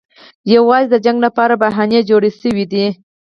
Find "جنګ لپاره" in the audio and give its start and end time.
1.05-1.53